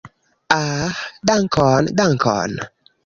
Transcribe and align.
Ah, 0.55 0.97
dankon, 1.31 1.93
dankon! 2.01 2.57